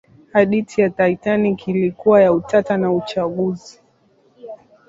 [0.33, 3.79] hadithi ya titanic ilikuwa ya utata na uchunguzi